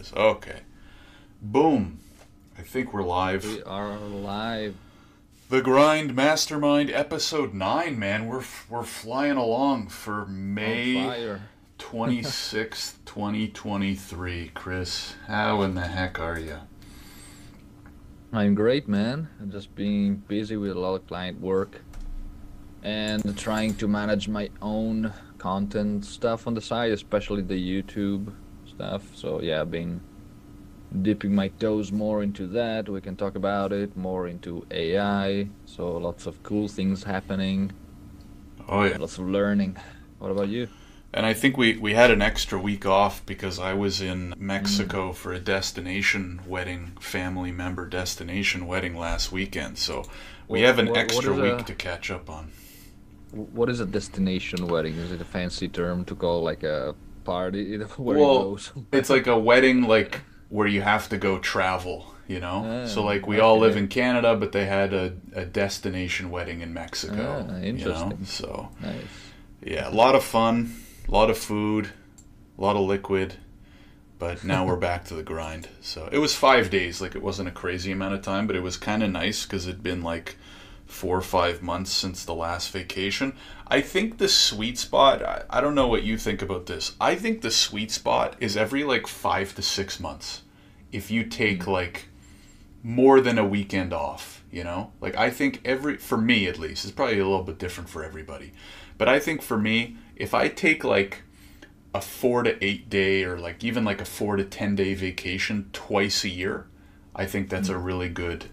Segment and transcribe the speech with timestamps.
[0.00, 0.12] is.
[0.14, 0.60] Okay.
[1.42, 2.00] Boom.
[2.58, 3.44] I think we're live.
[3.44, 4.74] We are live.
[5.50, 8.26] The Grind Mastermind episode 9, man.
[8.26, 11.38] We're we're flying along for May
[11.78, 14.52] 26th, 2023.
[14.54, 16.56] Chris, how in the heck are you?
[18.32, 19.28] I'm great, man.
[19.40, 21.82] I'm just being busy with a lot of client work
[22.82, 28.32] and trying to manage my own content stuff on the side, especially the YouTube
[28.80, 29.02] stuff.
[29.14, 30.00] So yeah, I've been
[31.02, 32.88] dipping my toes more into that.
[32.88, 35.48] We can talk about it more into AI.
[35.66, 37.72] So lots of cool things happening,
[38.68, 38.96] Oh yeah.
[38.98, 39.76] lots of learning.
[40.18, 40.68] What about you?
[41.12, 45.10] And I think we, we had an extra week off because I was in Mexico
[45.10, 45.14] mm.
[45.14, 49.76] for a destination wedding, family member destination wedding last weekend.
[49.78, 50.04] So
[50.48, 52.52] we What- have an what- what extra is week a- to catch up on.
[53.32, 54.94] What is a destination wedding?
[55.04, 56.94] Is it a fancy term to call like a
[57.34, 58.56] party where Well, you go?
[58.56, 62.58] some- It's like a wedding, like where you have to go travel, you know.
[62.66, 66.60] Ah, so like we all live in Canada, but they had a, a destination wedding
[66.60, 67.24] in Mexico.
[67.48, 67.68] Ah, You know?
[67.72, 68.24] interesting.
[68.24, 68.94] So Nice.
[69.74, 70.54] yeah, a lot of fun,
[71.08, 71.84] a lot of food,
[72.58, 73.34] a lot of liquid.
[74.18, 75.68] But now we're back to the grind.
[75.80, 77.00] So it was five days.
[77.00, 79.66] Like it wasn't a crazy amount of time, but it was kind of nice because
[79.68, 80.36] it'd been like
[80.90, 83.34] four or five months since the last vacation.
[83.66, 86.94] I think the sweet spot, I, I don't know what you think about this.
[87.00, 90.42] I think the sweet spot is every like five to six months.
[90.92, 91.70] If you take hmm.
[91.70, 92.08] like
[92.82, 94.92] more than a weekend off, you know?
[95.00, 98.02] Like I think every, for me at least, it's probably a little bit different for
[98.02, 98.52] everybody.
[98.98, 101.22] But I think for me, if I take like
[101.94, 105.70] a four to eight day or like even like a four to ten day vacation
[105.72, 106.66] twice a year,
[107.14, 107.84] I think that's a hmm.
[107.84, 108.46] really good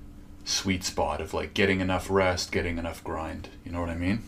[0.48, 3.50] sweet spot of like getting enough rest, getting enough grind.
[3.66, 4.24] You know what I mean?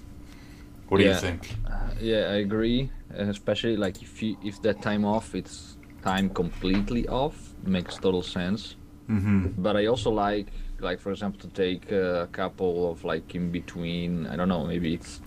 [0.89, 1.17] What do you Yeah.
[1.17, 1.55] think?
[2.01, 2.91] Yeah, I agree.
[3.11, 8.75] Especially like if you if that time off it's time completely off makes total sense.
[9.09, 9.61] Mm-hmm.
[9.65, 10.47] But I also like
[10.79, 14.27] like for example to take a couple of like in between.
[14.27, 14.65] I don't know.
[14.65, 15.21] Maybe it's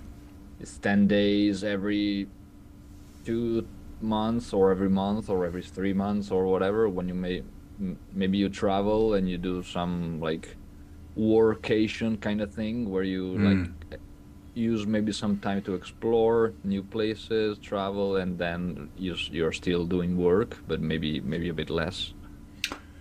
[0.60, 2.28] it's ten days every
[3.25, 3.66] two
[4.00, 6.88] months or every month or every three months or whatever.
[6.88, 7.42] When you may
[8.12, 10.56] maybe you travel and you do some like
[11.19, 13.45] workation kind of thing where you Mm.
[13.91, 14.00] like
[14.55, 20.59] use maybe some time to explore new places, travel, and then you're still doing work,
[20.69, 22.12] but maybe maybe a bit less.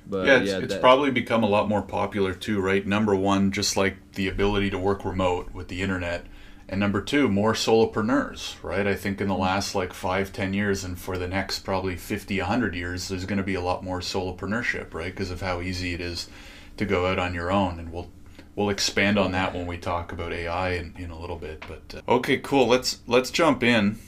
[0.10, 2.86] But yeah, it's, it's that- probably become a lot more popular too, right?
[2.86, 6.26] Number one, just like the ability to work remote with the internet.
[6.70, 8.88] And number two, more solopreneurs, right?
[8.88, 12.40] I think in the last like five, ten years, and for the next probably 50,
[12.40, 15.12] 100 years, there's going to be a lot more solopreneurship, right?
[15.12, 16.30] Because of how easy it is
[16.78, 17.80] to go out on your own.
[17.80, 18.10] And we'll
[18.56, 21.64] we'll expand on that when we talk about AI in, in a little bit.
[21.68, 22.68] But uh, okay, cool.
[22.68, 24.00] Let's let's jump in.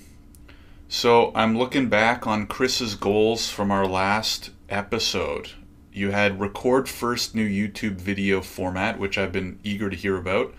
[0.88, 5.50] So I'm looking back on Chris's goals from our last episode.
[5.92, 10.54] You had record first new YouTube video format, which I've been eager to hear about.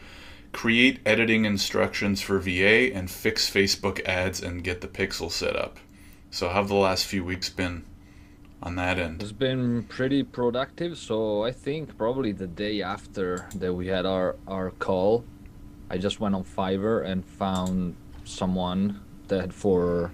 [0.53, 5.79] Create editing instructions for VA and fix Facebook ads and get the pixel set up.
[6.31, 7.85] So how have the last few weeks been
[8.63, 9.23] on that end?
[9.23, 10.99] It's been pretty productive.
[10.99, 15.25] So I think probably the day after that we had our our call,
[15.91, 20.13] I just went on Fiverr and found someone that for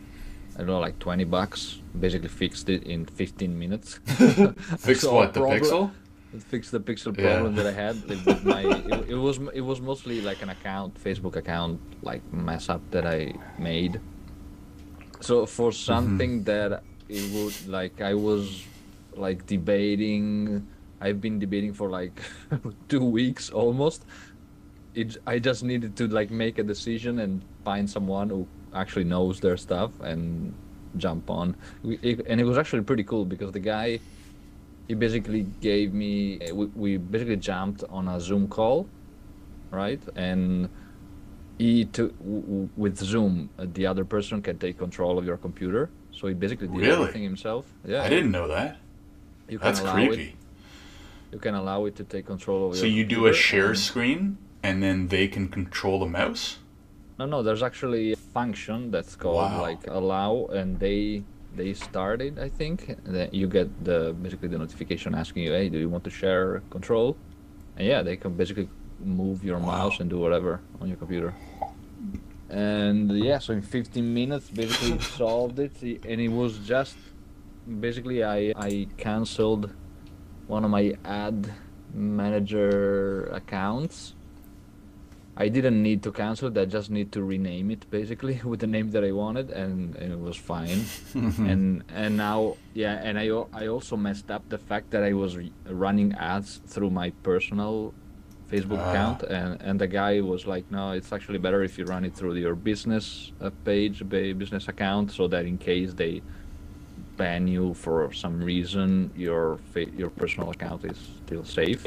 [0.55, 4.00] I don't know like twenty bucks basically fixed it in fifteen minutes.
[4.79, 5.34] Fix So what?
[5.34, 5.91] The problem- pixel?
[6.33, 7.25] It fixed the pixel Yeah.
[7.25, 8.62] problem that I had with my.
[8.62, 13.05] It, it was it was mostly like an account, Facebook account, like mess up that
[13.05, 14.00] I made.
[15.21, 15.93] So for mm-hmm.
[15.93, 18.65] something that it would like, I was
[19.16, 20.66] like debating.
[21.00, 22.21] I've been debating for like
[22.88, 24.04] two weeks almost.
[24.94, 29.41] It I just needed to like make a decision and find someone who actually knows
[29.41, 30.54] their stuff and
[30.97, 31.56] jump on.
[31.84, 34.00] It, and it was actually pretty cool because the guy
[34.88, 38.88] he basically gave me we, we basically jumped on a zoom call
[39.70, 40.69] right and
[41.59, 46.26] he took with zoom uh, the other person can take control of your computer so
[46.28, 46.93] he basically did Really?
[46.94, 48.71] everything himself yeah I didn't know that.
[49.48, 50.23] you can That's allow creepy.
[50.23, 50.35] it
[51.32, 54.20] you can allow it to take control of So you do a share screen
[54.62, 56.44] and then they can control the mouse?
[57.19, 59.61] no no there's actually a function that's called Wow.
[59.69, 61.25] like allow and they
[61.61, 65.79] they started i think then you get the basically the notification asking you hey do
[65.85, 67.08] you want to share control
[67.76, 68.69] and yeah they can basically
[69.23, 69.73] move your Wow.
[69.75, 71.31] mouse and do whatever on your computer
[72.50, 76.97] and yeah so in 15 minutes basically solved it and it was just
[77.81, 79.70] basically i i canceled
[80.49, 81.52] one of my ad
[81.94, 84.14] manager accounts
[85.37, 86.58] I didn't need to cancel it.
[86.58, 90.12] I just need to rename it basically with the name that I wanted, and, and
[90.12, 90.85] it was fine.
[91.14, 95.38] and and now, yeah, and I I also messed up the fact that I was
[95.64, 97.94] running ads through my personal
[98.52, 98.91] Facebook Ah.
[98.91, 102.14] account, and and the guy was like, no, it's actually better if you run it
[102.14, 106.23] through your business uh, page, business account, so that in case they
[107.17, 109.58] ban you for some reason, your
[109.97, 111.85] your personal account is still safe.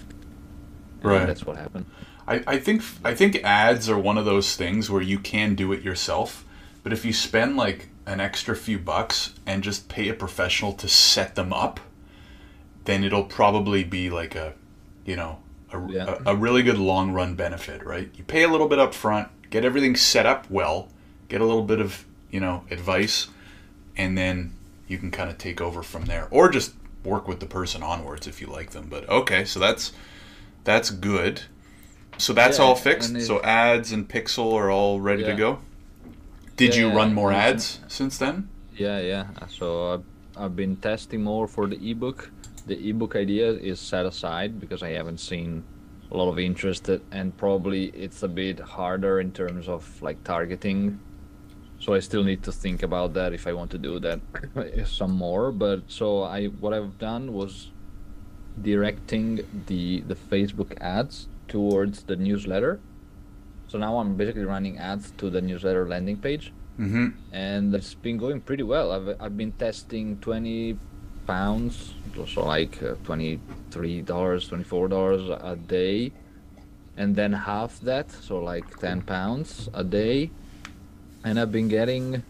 [1.02, 1.28] And Right.
[1.28, 1.86] That's what happened.
[2.28, 5.74] I, I think I think ads are one of those things where you can do
[5.74, 6.46] it yourself,
[6.84, 10.88] but if you spend like an extra few bucks and just pay a professional to
[10.88, 11.80] set them up,
[12.86, 14.54] then it'll probably be like a,
[15.06, 15.40] you know,
[15.76, 16.18] a, Yeah.
[16.26, 18.10] a, a really good long run benefit, right?
[18.16, 20.90] You pay a little bit up front, get everything set up well,
[21.30, 23.28] get a little bit of you know advice,
[23.96, 24.54] and then
[24.88, 26.74] you can kind of take over from there, or just
[27.04, 28.88] work with the person onwards if you like them.
[28.90, 29.92] But okay, so that's
[30.64, 31.44] that's good.
[32.18, 33.20] So that's Yeah, all fixed.
[33.22, 35.60] So ads and Pixel are all ready to go.
[36.56, 38.48] Did you run more ads since then?
[38.76, 39.28] Yeah, yeah.
[39.50, 40.04] So I've,
[40.38, 42.32] I've been testing more for the ebook.
[42.66, 45.64] The ebook idea is set aside because I haven't seen
[46.12, 51.00] a lot of interest and probably it's a bit harder in terms of like targeting.
[51.80, 54.22] So I still need to think about that if I want to do that
[54.86, 55.52] some more.
[55.52, 57.72] But so I what I've done was
[58.62, 62.80] directing the the Facebook ads towards the newsletter.
[63.68, 67.10] So now I'm basically running ads to the newsletter landing page Mm-hmm.
[67.32, 68.92] and it's been going pretty well.
[68.92, 70.80] I've, I've been testing 20
[71.26, 71.94] pounds,
[72.28, 73.40] so like uh, $23,
[74.06, 76.12] $24 a day,
[76.98, 80.30] and then half that, so like 10 pounds a day.
[81.24, 82.24] And I've been getting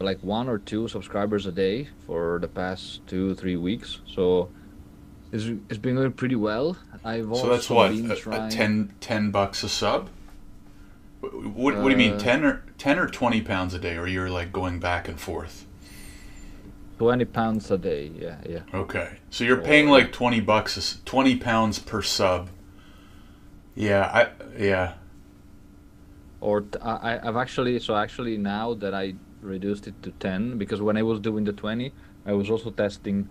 [0.00, 4.00] like one or two subscribers a day for the past two, three weeks.
[4.06, 4.50] So
[5.32, 6.76] it's, it's been going pretty well.
[7.04, 8.50] I've So that's what a, trying.
[8.50, 10.08] 10, 10 bucks a sub.
[11.20, 13.96] What, what, what do you mean, Uh, ten or ten or twenty pounds a day,
[13.96, 15.66] or you're like going back and forth?
[16.98, 18.62] 20 pounds a day, yeah, yeah.
[18.74, 22.50] Okay, so you're paying uh, like twenty bucks, twenty pounds per sub.
[23.74, 24.28] Yeah, I
[24.58, 24.94] yeah.
[26.40, 30.80] or t- I, I've actually so actually now that I reduced it to 10 because
[30.80, 31.92] when I was doing the 20
[32.26, 33.30] I was also testing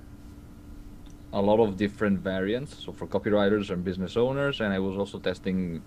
[1.33, 5.19] a lot of different variants so for copywriters and business owners and I was also
[5.19, 5.81] testing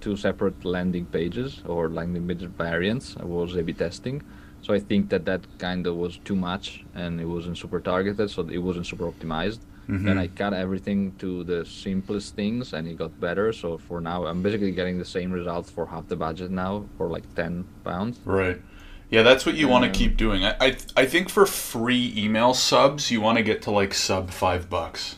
[0.00, 4.22] two separate landing pages or landing page variants I was A/B testing
[4.64, 8.30] so I think that that kind of was too much and it wasn't super targeted
[8.30, 12.96] so it wasn't super optimized then I cut everything to the simplest things and it
[12.96, 13.52] got better.
[13.52, 17.08] So for now, I'm basically getting the same results for half the budget now for
[17.08, 18.18] like 10 pounds.
[18.24, 18.60] Right.
[19.10, 20.44] Yeah, that's what you want to Um, keep doing.
[20.44, 24.30] I, I I think for free email subs, you want to get to like sub
[24.30, 25.16] five bucks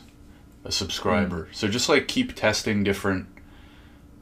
[0.65, 1.45] a subscriber.
[1.45, 1.53] Hmm.
[1.53, 3.27] So just like keep testing different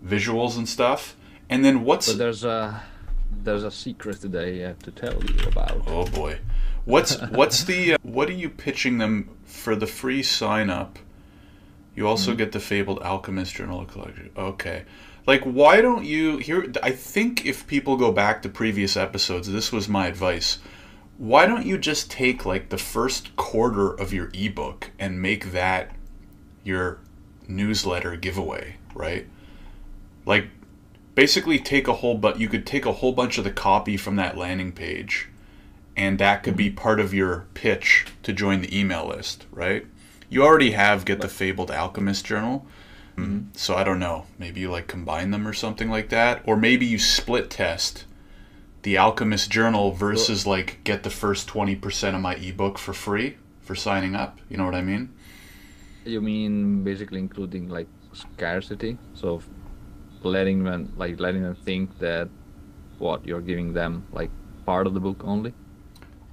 [0.06, 1.16] visuals and stuff.
[1.50, 2.83] And then what's But there's a
[3.44, 5.84] there's a secret today I have to tell you about.
[5.88, 6.40] oh boy,
[6.86, 11.00] what's what's the uh, what are you pitching them for the free sign up?
[11.96, 12.38] You also Hmm.
[12.38, 14.30] get the Fabled Alchemist Journal Collection.
[14.36, 14.84] Okay.
[15.28, 16.72] Like, why don't you here?
[16.84, 20.60] I think if people go back to previous episodes, this was my advice.
[21.18, 25.92] Why don't you just take like the first quarter of your ebook and make that
[26.64, 27.00] your
[27.48, 29.26] newsletter giveaway, right?
[30.26, 30.48] Like,
[31.15, 34.17] basically take a whole but you could take a whole bunch of the copy from
[34.17, 35.29] that landing page,
[35.95, 36.77] and that could be mm-hmm.
[36.77, 39.85] part of your pitch to join the email list, right?
[40.29, 42.65] You already have get the Fabled Alchemist journal.
[43.15, 43.53] Mm-hmm.
[43.53, 44.25] So I don't know.
[44.38, 48.05] Maybe you like combine them or something like that, or maybe you split test
[48.81, 53.38] the Alchemist Journal versus like get the first twenty percent of my ebook for free
[53.62, 54.39] for signing up.
[54.50, 55.13] You know what I mean?
[56.03, 58.98] You mean basically including like scarcity?
[59.13, 59.41] So
[60.25, 62.29] letting them like letting them think that
[62.98, 64.29] what you're giving them like
[64.65, 65.53] part of the book only.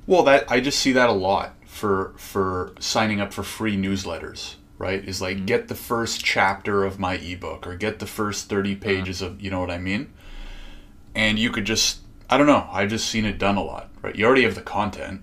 [0.06, 4.56] Well, that I just see that a lot for for signing up for free newsletters.
[4.78, 5.04] Right?
[5.04, 5.46] Is like mm-hmm.
[5.46, 8.82] get the first chapter of my ebook or get the first thirty uh-huh.
[8.82, 10.12] pages of you know what I mean?
[11.14, 12.66] And you could just I don't know.
[12.72, 13.90] i've just seen it done a lot.
[14.02, 14.16] Right?
[14.16, 15.22] You already have the content.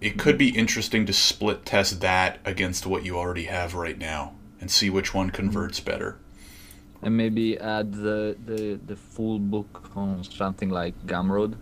[0.00, 0.58] It could be mm-hmm.
[0.58, 5.14] interesting to split test that against what you already have right now and see which
[5.14, 5.36] one mm-hmm.
[5.36, 6.18] converts better.
[7.02, 11.56] And maybe add the, the, the full book on something like Gumroad.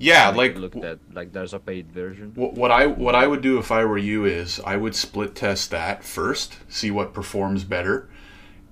[0.00, 2.32] Yeah, like looked at like there's a paid version.
[2.34, 5.34] What what I what I would do if I were you is I would split
[5.34, 8.08] test that first, see what performs better,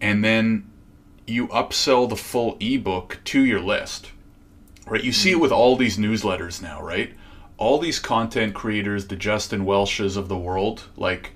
[0.01, 0.71] and then
[1.27, 4.13] you upsell the full ebook to your list.
[4.87, 5.05] Right?
[5.05, 5.43] You see it hmm.
[5.43, 7.13] with all these newsletters now, right?
[7.59, 11.35] All these content creators, the Justin Welshes of the world, like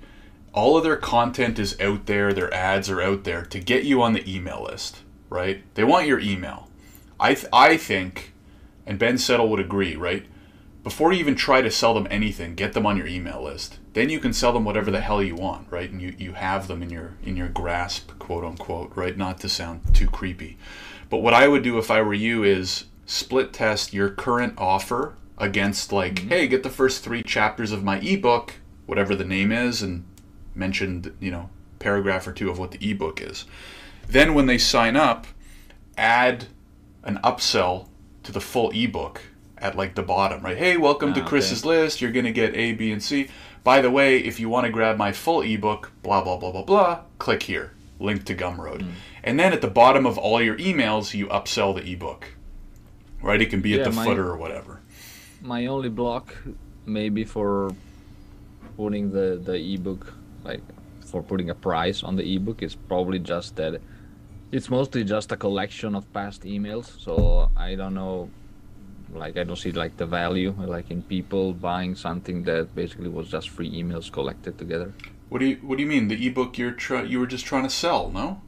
[0.53, 4.01] all of their content is out there, their ads are out there to get you
[4.01, 5.63] on the email list, right?
[5.73, 6.69] They want your email.
[7.19, 8.33] I th- I think,
[8.85, 10.25] and Ben Settle would agree, right?
[10.83, 13.79] Before you even try to sell them anything, get them on your email list.
[13.93, 15.89] Then you can sell them whatever the hell you want, right?
[15.89, 19.17] And you, you have them in your in your grasp, quote unquote, right?
[19.17, 20.57] Not to sound too creepy.
[21.09, 25.15] But what I would do if I were you is split test your current offer
[25.37, 26.29] against like, mm-hmm.
[26.29, 28.55] hey, get the first three chapters of my ebook,
[28.85, 30.03] whatever the name is, and
[30.55, 33.45] mentioned, you know, paragraph or two of what the ebook is.
[34.07, 35.27] Then when they sign up,
[35.97, 36.45] add
[37.03, 37.87] an upsell
[38.23, 39.21] to the full ebook
[39.57, 40.57] at like the bottom, right?
[40.57, 41.69] Hey, welcome oh, to Chris's okay.
[41.69, 42.01] list.
[42.01, 43.29] You're going to get A, B, and C.
[43.63, 46.63] By the way, if you want to grab my full ebook, blah, blah, blah, blah,
[46.63, 47.71] blah, click here.
[47.99, 48.81] Link to Gumroad.
[48.81, 48.91] Mm.
[49.23, 52.27] And then at the bottom of all your emails, you upsell the ebook.
[53.21, 53.41] Right?
[53.41, 54.81] It can be yeah, at the my, footer or whatever.
[55.41, 56.35] My only block,
[56.85, 57.73] maybe for
[58.75, 60.61] putting the, the ebook, like
[61.05, 63.81] for putting a price on the ebook, is probably just that
[64.51, 66.99] it's mostly just a collection of past emails.
[66.99, 68.29] So I don't know
[69.13, 73.29] like I don't see like the value like in people buying something that basically was
[73.29, 74.93] just free emails collected together.
[75.29, 76.07] What do you What do you mean?
[76.07, 78.41] The ebook you're try, you were just trying to sell, no?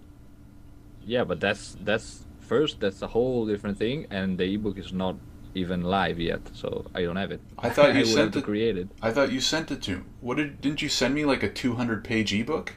[1.06, 5.16] Yeah, but that's that's first that's a whole different thing, and the ebook is not
[5.56, 7.42] even live yet, so I don't have it.
[7.58, 8.44] I thought you I sent it.
[8.44, 8.90] Created.
[9.02, 10.04] I thought you sent it to.
[10.22, 10.62] What did?
[10.62, 12.74] Didn't you send me like a 200 page ebook?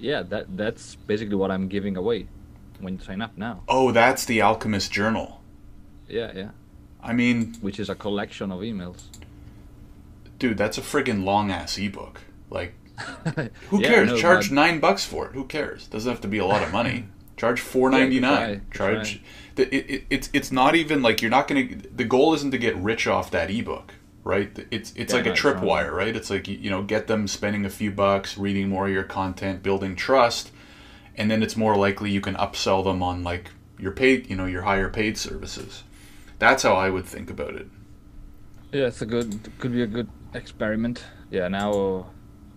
[0.00, 2.28] Yeah, that that's basically what I'm giving away
[2.80, 3.62] when you sign up now.
[3.68, 5.42] Oh, that's the Alchemist Journal.
[6.08, 6.50] Yeah, yeah.
[7.02, 9.04] I mean, which is a collection of emails.
[10.38, 12.20] Dude, that's a friggin' long ass ebook.
[12.48, 12.74] Like,
[13.68, 14.10] who yeah, cares?
[14.10, 15.32] No, Charge nine bucks for it.
[15.32, 15.86] Who cares?
[15.88, 17.08] Doesn't have to be a lot of money.
[17.36, 18.66] Charge four ninety nine.
[18.72, 19.22] Charge.
[19.58, 21.66] The, it, it, it's it's not even like you're not gonna.
[21.92, 24.56] The goal isn't to get rich off that ebook, right?
[24.70, 26.14] It's it's yeah, like a tripwire, right?
[26.14, 29.64] It's like you know, get them spending a few bucks, reading more of your content,
[29.64, 30.52] building trust,
[31.16, 33.50] and then it's more likely you can upsell them on like
[33.80, 35.82] your paid, you know, your higher paid services.
[36.38, 37.66] That's how I would think about it.
[38.70, 41.02] Yeah, it's a good could be a good experiment.
[41.32, 42.10] Yeah, now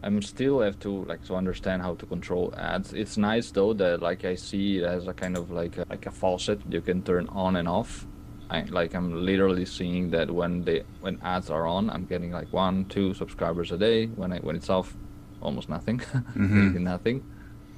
[0.04, 2.94] I'm still have to like to understand how to control ads.
[2.94, 6.06] It's nice though that like I see it as a kind of like a, like
[6.08, 8.08] a faucet you can turn on and off.
[8.50, 12.52] I like I'm literally seeing that when they when ads are on, I'm getting like
[12.52, 14.08] one, two subscribers a day.
[14.08, 14.94] When I when it's off,
[15.40, 16.84] almost nothing, mm-hmm.
[16.84, 17.24] nothing,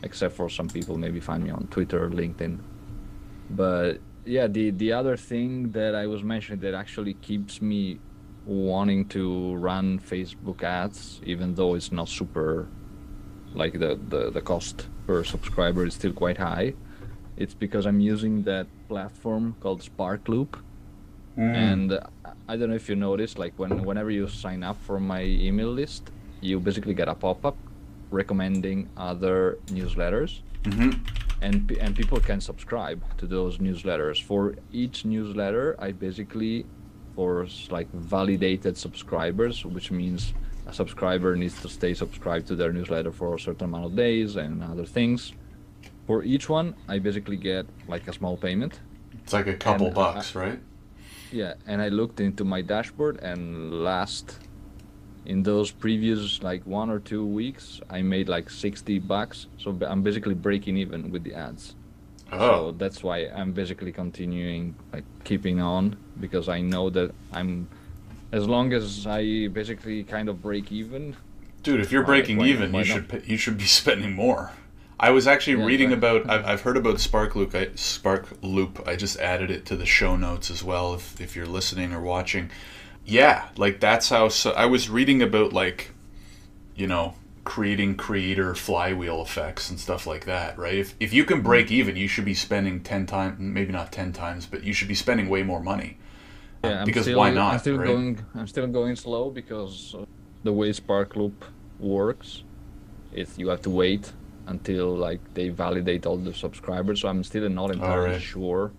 [0.01, 2.59] except for some people maybe find me on Twitter, or LinkedIn.
[3.49, 7.99] But yeah, the the other thing that I was mentioning that actually keeps me
[8.45, 12.67] wanting to run Facebook ads, even though it's not super,
[13.53, 16.73] like the the, the cost per subscriber is still quite high.
[17.37, 20.59] It's because I'm using that platform called Sparkloop,
[21.37, 21.55] mm.
[21.55, 21.99] and
[22.47, 25.71] I don't know if you noticed, like when whenever you sign up for my email
[25.71, 27.57] list, you basically get a pop up
[28.11, 30.41] recommending other newsletters.
[30.63, 30.91] Mm-hmm
[31.43, 34.23] and and people can subscribe to those newsletters.
[34.23, 36.65] For each newsletter, I basically
[37.15, 40.33] for like validated subscribers, which means
[40.67, 44.35] a subscriber needs to stay subscribed to their newsletter for a certain amount of days
[44.35, 45.33] and other things.
[46.07, 48.79] For each one, I basically get like a small payment.
[49.23, 50.59] It's like a couple and uh, bucks, I, right?
[51.31, 54.39] Yeah, and I looked into my dashboard, and last
[55.25, 60.01] in those previous like one or two weeks i made like 60 bucks so i'm
[60.01, 61.75] basically breaking even with the ads
[62.39, 62.69] oh.
[62.69, 67.67] so that's why i'm basically continuing like keeping on because i know that i'm
[68.31, 71.15] as long as i basically kind of break even
[71.61, 74.51] dude if you're breaking even you should you should be spending more
[74.99, 76.29] I was actually yeah, reading about.
[76.29, 77.53] I've, I've heard about Sparkloop.
[77.53, 78.87] I, Spark Loop.
[78.87, 80.93] I just added it to the show notes as well.
[80.93, 82.51] If if you're listening or watching,
[83.03, 84.29] yeah, like that's how.
[84.29, 85.91] So I was reading about like,
[86.75, 90.75] you know, creating creator flywheel effects and stuff like that, right?
[90.75, 91.75] If if you can break mm-hmm.
[91.75, 94.95] even, you should be spending ten times, maybe not ten times, but you should be
[94.95, 95.97] spending way more money.
[96.63, 97.53] Yeah, I'm because still, why not?
[97.53, 97.87] I'm still right?
[97.87, 98.25] going.
[98.35, 99.95] I'm still going slow because
[100.43, 101.33] the way Sparkloop
[101.79, 102.43] works,
[103.13, 104.13] is you have to wait
[104.47, 107.01] until like they validate all the subscribers.
[107.01, 108.21] So I'm still not entirely right.
[108.21, 108.71] sure.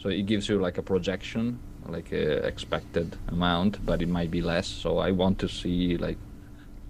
[0.00, 4.40] So it gives you like a projection like a expected amount, but it might be
[4.40, 4.66] less.
[4.66, 6.18] So I want to see like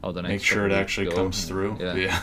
[0.02, 0.32] how the next.
[0.32, 1.78] Make sure it actually comes through.
[1.80, 1.94] Yeah.
[1.94, 2.20] Yeah.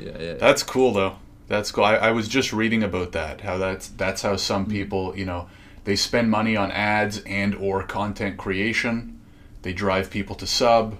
[0.00, 0.34] yeah, yeah.
[0.34, 1.16] That's cool though.
[1.46, 1.84] That's cool.
[1.84, 3.42] I, I was just reading about that.
[3.42, 4.72] How that's that's how some mm-hmm.
[4.72, 5.48] people, you know,
[5.84, 9.20] they spend money on ads and or content creation.
[9.62, 10.96] They drive people to sub.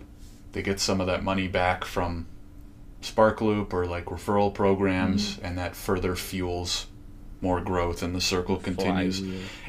[0.53, 2.27] They get some of that money back from
[3.03, 5.47] Sparkloop or like referral programs, mm-hmm.
[5.47, 6.87] and that further fuels
[7.41, 9.23] more growth and the circle continues.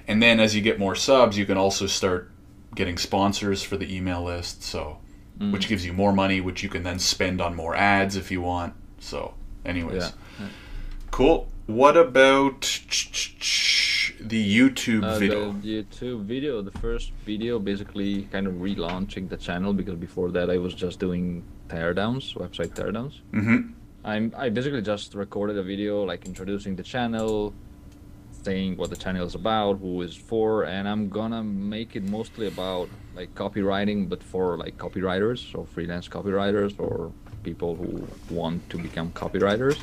[0.08, 2.32] And then as you get more subs, you can also start
[2.74, 4.64] getting sponsors for the email list.
[4.64, 5.00] So,
[5.40, 5.52] mm.
[5.52, 8.42] which gives you more money, which you can then spend on more ads if you
[8.42, 8.74] want.
[9.00, 9.34] So,
[9.66, 10.48] anyways, yeah.
[11.12, 11.48] cool.
[11.68, 12.62] What about
[14.20, 15.52] the YouTube Uh, video?
[15.54, 20.50] The YouTube video, the first video, basically kind of relaunching the channel because before that
[20.50, 23.22] I was just doing teardowns, website teardowns.
[23.34, 23.74] Mm-hmm.
[24.04, 27.54] I'm I basically just recorded a video like introducing the channel,
[28.46, 32.48] saying what the channel is about, who is for, and I'm gonna make it mostly
[32.48, 32.88] about
[33.20, 37.12] like copywriting, but for like copywriters, or freelance copywriters or
[37.44, 37.90] people who
[38.40, 39.78] want to become copywriters.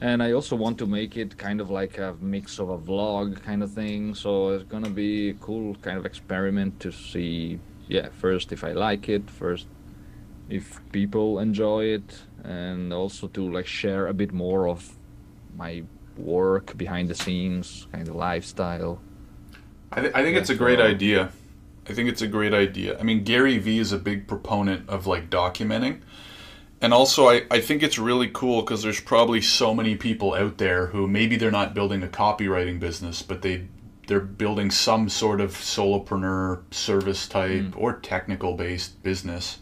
[0.00, 3.42] And I also want to make it kind of like a mix of a vlog
[3.48, 4.14] kind of thing.
[4.14, 8.72] So it's gonna be a cool kind of experiment to see, yeah, first if I
[8.72, 9.66] like it, first
[10.48, 12.08] if people enjoy it,
[12.44, 14.80] and also to like share a bit more of
[15.56, 15.82] my
[16.20, 19.00] work behind the scenes, kind of lifestyle.
[19.92, 21.30] I, th- I think Yeah, it's a great so- idea.
[21.88, 22.98] I think it's a great idea.
[23.00, 26.02] I mean, Gary Vee is a big proponent of like documenting.
[26.80, 30.58] And also, I, I think it's really cool because there's probably so many people out
[30.58, 33.66] there who maybe they're not building a copywriting business, but they
[34.06, 37.76] they're building some sort of solopreneur service type mm.
[37.76, 39.58] or technical based business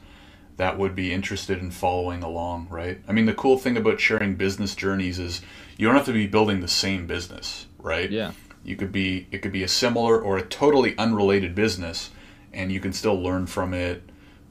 [0.59, 3.01] that would be interested in following along, right?
[3.09, 5.41] I mean, the cool thing about sharing business journeys is
[5.77, 8.11] you don't have to be building the same business, right?
[8.11, 8.33] Yeah.
[8.65, 12.11] You could be it could be a similar or a totally unrelated business
[12.53, 14.03] and you can still learn from it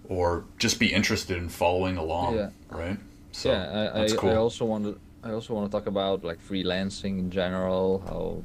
[0.07, 2.49] or just be interested in following along, Yeah.
[2.69, 2.97] right?
[3.33, 4.29] So yeah, I, cool.
[4.29, 8.43] I also want to I also want to talk about like freelancing in general, how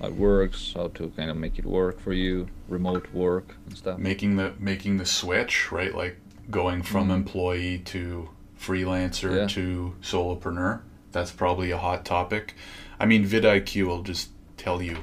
[0.00, 3.78] how it works, how to kind of make it work for you, remote work and
[3.78, 3.98] stuff.
[3.98, 5.94] making the making the switch, right?
[5.94, 6.18] Like
[6.50, 9.36] going from employee to freelancer Mm-hmm.
[9.36, 9.46] Yeah.
[9.48, 10.80] to solopreneur.
[11.12, 12.54] That's probably a hot topic.
[13.00, 14.98] I mean, vidIQ will just tell you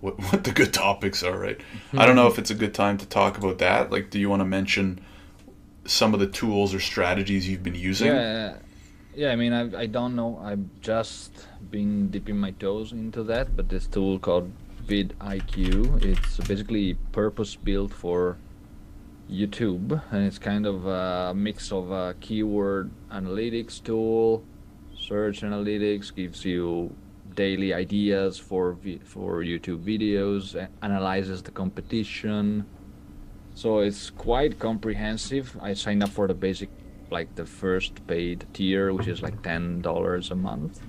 [0.00, 1.60] what what the good topics are, right?
[1.92, 3.90] I don't know if it's a good time to talk about that.
[3.90, 5.00] Like, do you want to mention
[5.84, 8.08] some of the tools or strategies you've been using?
[8.08, 8.56] Yeah,
[9.16, 9.30] yeah.
[9.30, 10.38] I mean, I I don't know.
[10.42, 11.32] I've just
[11.70, 14.50] been dipping my toes into that, but this tool called
[14.86, 18.36] vidIQ, it's basically purpose built for
[19.30, 24.42] YouTube, and it's kind of a mix of a keyword analytics tool,
[24.96, 26.94] search analytics, gives you
[27.34, 32.66] daily ideas for for YouTube videos, analyzes the competition.
[33.54, 35.56] So it's quite comprehensive.
[35.60, 36.70] I signed up for the basic,
[37.10, 40.80] like the first paid tier, which is like ten dollars a month.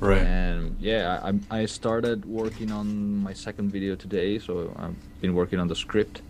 [0.00, 0.20] Right.
[0.20, 5.58] And yeah, I, I started working on my second video today, so I've been working
[5.58, 6.20] on the script.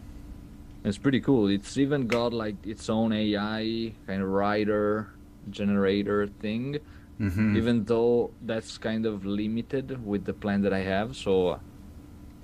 [0.84, 1.48] It's pretty cool.
[1.48, 5.10] It's even got like its own AI kind of writer
[5.50, 6.78] generator thing,
[7.18, 11.16] hmm even though that's kind of limited with the plan that I have.
[11.16, 11.58] So,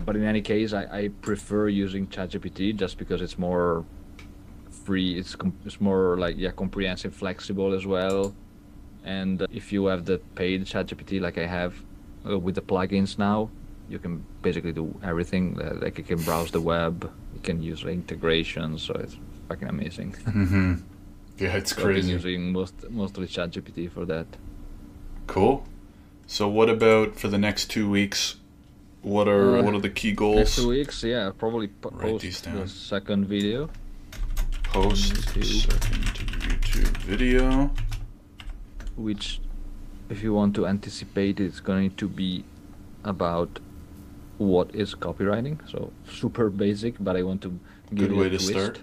[0.06, 3.84] but in any case, I, I prefer using ChatGPT just because it's more
[4.84, 5.18] free.
[5.18, 8.34] It's com- it's more like yeah, comprehensive, flexible as well.
[9.04, 11.74] And if you have the paid ChatGPT like I have
[12.28, 13.50] uh, with the plugins now,
[13.88, 15.60] you can basically do everything.
[15.60, 17.10] Uh, like you can browse the web,
[17.42, 19.16] can use integrations, so it's
[19.48, 20.12] fucking amazing.
[20.24, 20.74] hmm
[21.38, 24.26] Yeah, it's so I've been using most mostly ChatGPT for that.
[25.26, 25.64] Cool.
[26.26, 28.36] So, what about for the next two weeks?
[29.02, 30.56] What are Uh, what are the key Next goals?
[30.56, 33.70] two weeks, yeah, probably post the second video.
[34.64, 35.70] Post YouTube.
[35.72, 36.04] second
[36.50, 37.70] YouTube video.
[38.96, 39.40] which
[40.10, 42.44] if you want to anticipate it's going to be
[43.04, 43.58] about
[44.40, 47.50] what is copywriting so super basic but i want to
[47.94, 48.50] give Good way a to twist.
[48.50, 48.80] start.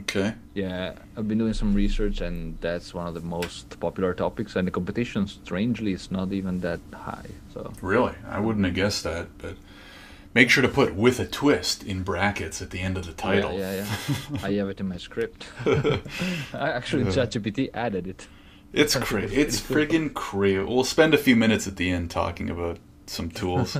[0.00, 0.34] Okay.
[0.54, 4.66] yeah i've been doing some research and that's one of the most popular topics and
[4.66, 9.26] the competition strangely is not even that high so Really, I wouldn't have guessed that,
[9.38, 9.54] but
[10.34, 13.52] make sure to put "with a twist" in brackets at the end of the title.
[13.52, 13.86] yeah yeah,
[14.32, 14.38] yeah.
[14.48, 18.26] i have it in my script I actually ChatGPT added it
[18.72, 19.36] It's crazy.
[19.42, 20.58] It's friggin' crazy.
[20.64, 23.76] We'll spend a few minutes at the end talking about some tools.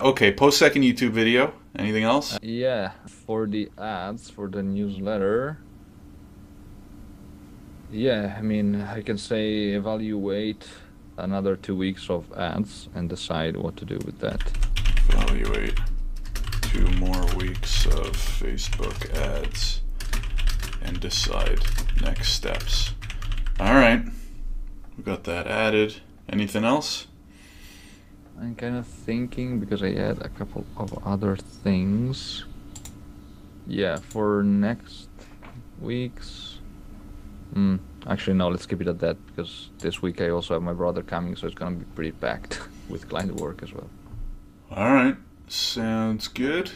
[0.00, 1.52] Okay, post second YouTube video.
[1.78, 2.34] Anything else?
[2.34, 5.58] Uh, yeah, for the ads for the newsletter.
[7.90, 10.66] Yeah, I mean, I can say evaluate
[11.18, 14.40] another two weeks of ads and decide what to do with that.
[15.08, 15.78] Evaluate
[16.62, 19.82] two more weeks of Facebook ads
[20.80, 21.60] and decide
[22.00, 22.92] next steps.
[23.60, 24.04] All right,
[24.96, 25.96] we got that added.
[26.28, 27.06] Anything else?
[28.42, 32.44] I'm kind of thinking because I had a couple of other things.
[33.68, 35.08] Yeah, for next
[35.80, 36.58] week's.
[37.54, 37.76] Hmm.
[38.04, 38.48] Actually, no.
[38.48, 41.46] Let's keep it at that because this week I also have my brother coming, so
[41.46, 43.88] it's gonna be pretty packed with client work as well.
[44.72, 46.72] All right, sounds good.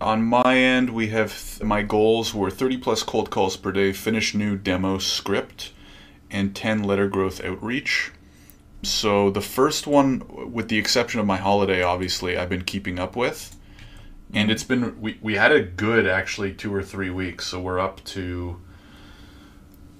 [0.00, 3.92] On my end, we have th- my goals were 30 plus cold calls per day,
[3.92, 5.72] finish new demo script,
[6.30, 8.12] and 10 letter growth outreach.
[8.82, 13.14] So the first one, with the exception of my holiday, obviously, I've been keeping up
[13.16, 13.56] with,
[14.32, 14.50] and mm-hmm.
[14.50, 17.46] it's been we we had a good actually two or three weeks.
[17.46, 18.60] So we're up to.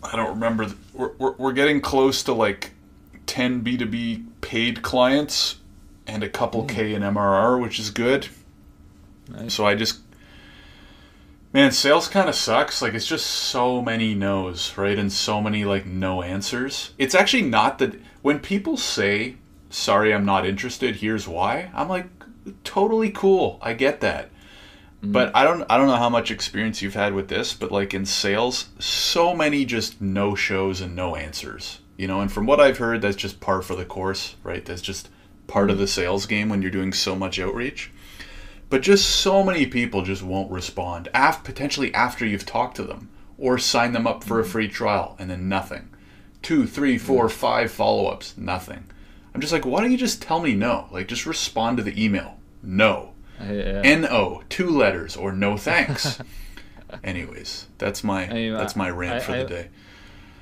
[0.03, 0.69] I don't remember.
[0.95, 2.73] We're we're, we're getting close to like
[3.27, 5.59] ten B two B paid clients,
[6.07, 6.97] and a couple K mm.
[6.97, 8.29] in MRR, which is good.
[9.29, 9.55] Nice.
[9.55, 10.01] So I just
[11.53, 12.81] Man, sales kind of sucks.
[12.81, 14.97] Like it's just so many no's, right?
[14.97, 16.95] And so many like no answers.
[16.97, 19.37] It's actually not that when people say,
[19.69, 20.97] "Sorry, I'm not interested.
[20.97, 22.07] Here's why." I'm like,
[22.65, 23.59] "Totally cool.
[23.63, 24.31] I get that."
[25.03, 25.13] Mm-hmm.
[25.13, 27.95] But I don't I don't know how much experience you've had with this, but like
[27.95, 31.81] in sales, so many just no shows and no answers.
[31.97, 34.65] You know, and from what I've heard, that's just par for the course, right?
[34.65, 35.09] That's just
[35.47, 35.83] part of mm-hmm.
[35.83, 37.91] the sales game when you're doing so much outreach.
[38.69, 43.11] But just so many people just won't respond, af- potentially after you've talked to them,
[43.37, 44.53] or sign them up for a mm-hmm.
[44.53, 45.91] free trial, and then nothing.
[46.43, 47.33] Two, three, four, mm.
[47.33, 48.85] five follow ups, nothing.
[49.35, 50.89] I'm just like, why don't you just tell me no?
[50.91, 52.39] Like, just respond to the email.
[52.63, 53.13] No.
[53.41, 53.83] Yeah.
[53.85, 56.21] N-O, two letters, or no thanks.
[57.05, 59.69] Anyways, that's my I that's my rant I- for I- the day.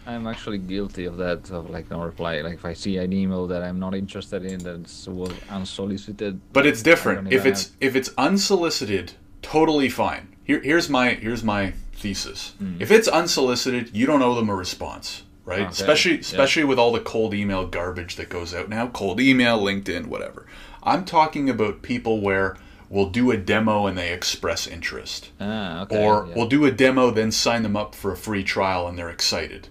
[0.06, 2.40] I'm actually guilty of that, of like no reply.
[2.40, 6.40] Like if I see an email that I'm not interested in that's was unsolicited.
[6.54, 7.30] But it's different.
[7.30, 10.34] If it's if it's unsolicited, totally fine.
[10.44, 12.54] Here, here's my here's my thesis.
[12.62, 12.80] Mm.
[12.80, 15.60] If it's unsolicited, you don't owe them a response, right?
[15.60, 16.20] Okay, Especially yeah.
[16.20, 18.88] especially with all the cold email garbage that goes out now.
[18.88, 20.46] Cold email, LinkedIn, whatever.
[20.82, 22.56] I'm talking about people where
[22.90, 25.30] we'll do a demo and they express interest.
[25.40, 25.96] Ah, okay.
[26.04, 26.34] or yeah.
[26.36, 29.68] we'll do a demo, then sign them up for a free trial and they're excited.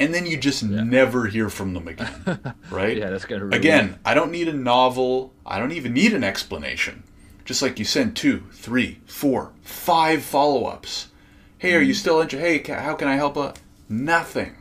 [0.00, 2.14] And then you just never hear from them again,
[2.70, 2.96] right?
[2.96, 5.32] Yeah, that's gonna ruin Again, I don't need a novel.
[5.44, 7.02] I don't even need an explanation.
[7.44, 11.08] Just like you send two, three, four, five follow-ups.
[11.58, 11.96] Hey, are you Mm.
[11.96, 12.64] still interested?
[12.66, 13.36] Hey, how can I help?
[13.36, 13.54] Uh,
[13.88, 14.54] nothing.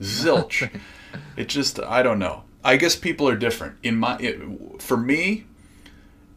[0.00, 0.70] Zilch.
[1.36, 2.44] it just I don't know.
[2.64, 3.76] I guess people are different.
[3.82, 4.40] In my it,
[4.80, 5.44] for me,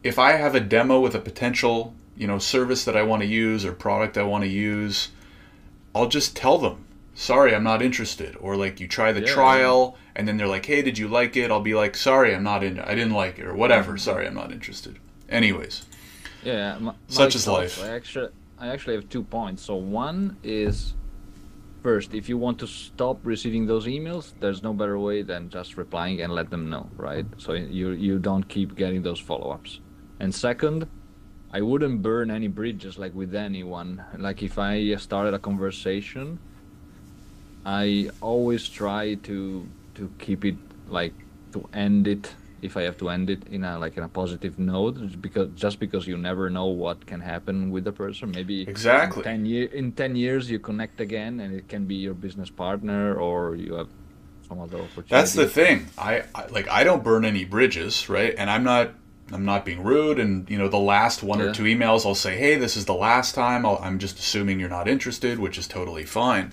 [0.02, 3.28] if I have a demo with a potential, you know, service that I want to
[3.28, 5.08] use or product I want to use,
[5.94, 9.34] I'll just tell them, "Sorry, I'm not interested." Or like you try the Yeah.
[9.34, 12.42] trial and then they're like, "Hey, did you like it?" I'll be like, "Sorry, I'm
[12.44, 13.98] not in I didn't like it." Or whatever, mm-hmm.
[13.98, 14.98] "Sorry, I'm not interested."
[15.28, 15.86] Anyways,
[16.44, 17.82] Yeah, my, Such my is life.
[17.82, 19.62] I actually, I actually have two points.
[19.62, 20.92] So one is,
[21.82, 25.76] first, if you want to stop receiving those emails, there's no better way than just
[25.76, 27.26] replying and let them know, right?
[27.38, 29.80] So you you don't keep getting those follow-ups.
[30.20, 30.86] And second,
[31.52, 34.02] I wouldn't burn any bridges like with anyone.
[34.16, 36.38] Like if I started a conversation,
[37.66, 40.56] I always try to to keep it
[40.88, 41.14] like
[41.52, 44.58] to end it if I have to end it in a like in a positive
[44.58, 48.62] note just because just because you never know what can happen with the person maybe
[48.62, 49.20] Exactly.
[49.20, 52.50] in 10 year in 10 years you connect again and it can be your business
[52.50, 53.88] partner or you have
[54.48, 55.88] some other opportunity That's the thing.
[55.98, 58.34] I, I like I don't burn any bridges, right?
[58.38, 58.94] And I'm not
[59.32, 60.18] I'm not being rude.
[60.18, 62.94] And you know, the last one or two emails, I'll say, "Hey, this is the
[62.94, 66.52] last time." I'll, I'm just assuming you're not interested, which is totally fine.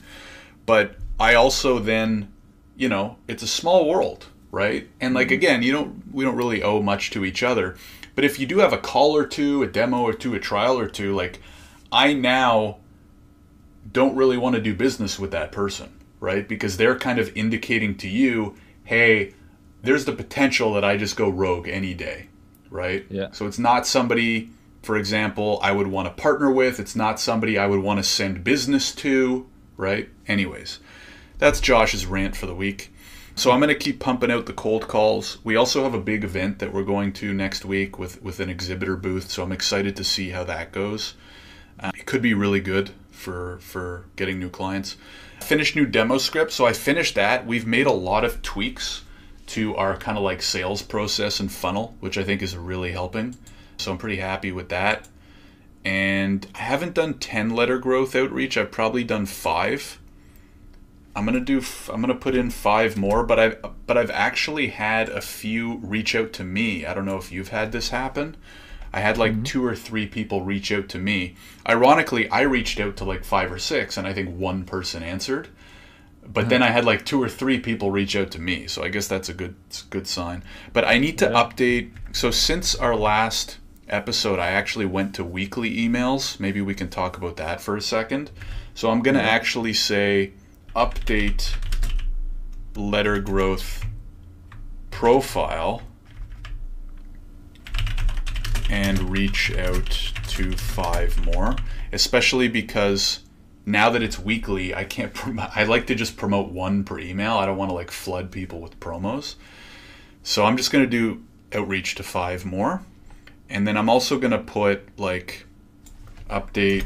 [0.65, 2.31] But I also then,
[2.77, 4.87] you know, it's a small world, right?
[4.99, 5.33] And like mm-hmm.
[5.35, 7.75] again, you don't we don't really owe much to each other.
[8.15, 10.77] But if you do have a call or two, a demo or two, a trial
[10.77, 11.39] or two, like
[11.91, 12.77] I now
[13.91, 16.47] don't really want to do business with that person, right?
[16.47, 19.33] Because they're kind of indicating to you, hey,
[19.81, 22.27] there's the potential that I just go rogue any day,
[22.69, 23.05] right?
[23.09, 23.31] Yeah.
[23.31, 24.49] So it's not somebody,
[24.83, 26.79] for example, I would want to partner with.
[26.79, 30.09] It's not somebody I would want to send business to, right?
[30.27, 30.79] Anyways,
[31.37, 32.93] that's Josh's rant for the week.
[33.39, 35.37] So I'm going to keep pumping out the cold calls.
[35.45, 38.49] We also have a big event that we're going to next week with, with an
[38.49, 41.13] exhibitor booth, so I'm excited to see how that goes.
[41.79, 44.97] Uh, it could be really good for for getting new clients.
[45.39, 47.47] Finished new demo script, so I finished that.
[47.47, 49.05] We've made a lot of tweaks
[49.47, 53.37] to our kind of like sales process and funnel, which I think is really helping.
[53.77, 55.07] So I'm pretty happy with that.
[55.85, 58.57] And I haven't done 10 letter growth outreach.
[58.57, 59.98] I've probably done 5.
[61.15, 63.97] I'm going to do f- I'm going to put in 5 more, but I've but
[63.97, 66.85] I've actually had a few reach out to me.
[66.85, 68.37] I don't know if you've had this happen.
[68.93, 69.43] I had like mm-hmm.
[69.43, 71.35] two or three people reach out to me.
[71.67, 75.49] Ironically, I reached out to like 5 or 6 and I think one person answered.
[76.31, 76.69] But then mm-hmm.
[76.69, 79.29] I had like two or three people reach out to me, so I guess that's
[79.29, 80.43] a good a good sign.
[80.73, 81.31] But I need to Yeah.
[81.31, 81.91] update.
[82.11, 86.39] So since our last episode, I actually went to weekly emails.
[86.39, 88.29] Maybe we can talk about that for a second.
[88.75, 89.27] So I'm gonna mm-hmm.
[89.27, 90.33] actually say
[90.75, 91.55] update
[92.75, 93.85] letter growth
[94.91, 95.81] profile
[98.69, 99.89] and reach out
[100.27, 101.55] to five more,
[101.91, 103.21] especially because
[103.65, 105.11] now that it's weekly, I can't.
[105.55, 107.37] I like to just promote one per email.
[107.37, 109.35] I don't want to like flood people with promos.
[110.23, 112.81] So I'm just going to do outreach to five more.
[113.49, 115.45] And then I'm also going to put like
[116.29, 116.85] update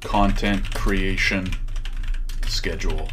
[0.00, 1.50] content creation
[2.48, 3.08] schedule.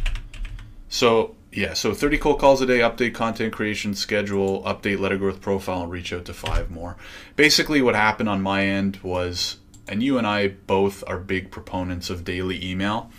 [0.88, 5.40] So yeah, so 30 cold calls a day, update content creation schedule, update letter growth
[5.40, 6.96] profile, and reach out to five more.
[7.34, 9.56] Basically, what happened on my end was,
[9.88, 13.10] and you and I both are big proponents of daily email,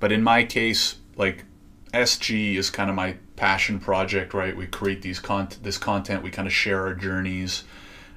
[0.00, 1.44] but in my case, like
[1.92, 4.56] SG is kind of my passion project, right?
[4.56, 7.62] We create these con- this content, we kind of share our journeys,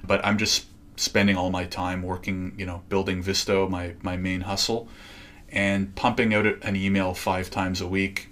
[0.02, 0.66] but I'm just
[0.96, 4.88] spending all my time working, you know, building Visto, my my main hustle,
[5.50, 8.28] and pumping out an email five times a week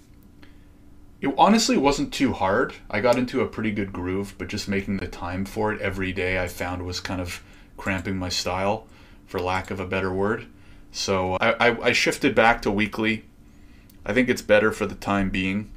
[1.21, 2.75] it honestly wasn't too hard.
[2.91, 6.13] I got into a pretty good groove, but just making the time for it every
[6.13, 7.43] day I found was kind of
[7.77, 8.87] cramping my style,
[9.27, 10.47] for lack of a better word.
[10.93, 13.25] So I, I, I shifted back to weekly.
[14.05, 15.71] I think it's better for the time being,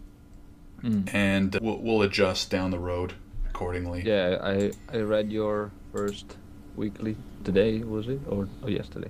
[0.83, 1.09] mm.
[1.13, 3.13] and we'll, we'll adjust down the road
[3.49, 4.03] accordingly.
[4.05, 6.37] Yeah, I, I read your first
[6.75, 8.19] weekly today, was it?
[8.27, 9.09] Or, or yesterday?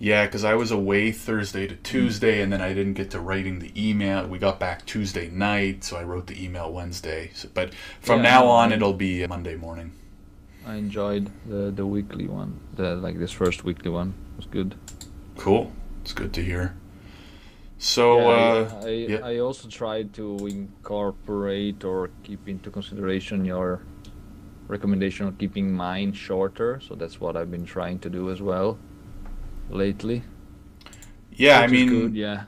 [0.00, 3.58] Yeah, because I was away Thursday to Tuesday, and then I didn't get to writing
[3.58, 4.26] the email.
[4.28, 7.32] We got back Tuesday night, so I wrote the email Wednesday.
[7.34, 9.92] So, but from yeah, now on, it'll be Monday morning.
[10.64, 12.60] I enjoyed the the weekly one.
[12.74, 14.76] The like this first weekly one was good.
[15.36, 15.72] Cool.
[16.02, 16.76] It's good to hear.
[17.78, 19.18] So yeah, uh, I yeah.
[19.24, 23.82] I also tried to incorporate or keep into consideration your
[24.68, 26.80] recommendation of keeping mine shorter.
[26.86, 28.78] So that's what I've been trying to do as well
[29.70, 30.22] lately.
[31.32, 32.44] Yeah, I mean, good, yeah,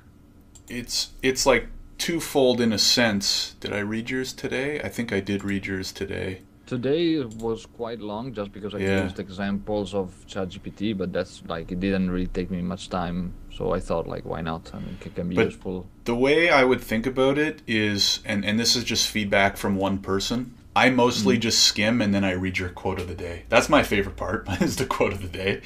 [0.68, 3.54] it's it's like twofold in a sense.
[3.60, 4.80] Did I read yours today?
[4.80, 6.42] I think I did read yours today.
[6.66, 9.02] Today was quite long just because I yeah.
[9.02, 13.34] used examples of ChatGPT, but that's like it didn't really take me much time.
[13.52, 14.70] So I thought like, why not?
[14.72, 15.86] I mean, it can be but useful.
[16.04, 19.76] The way I would think about it is, and and this is just feedback from
[19.76, 20.54] one person.
[20.74, 21.40] I mostly mm.
[21.40, 23.44] just skim and then I read your quote of the day.
[23.48, 25.62] That's my favorite part is the quote of the day.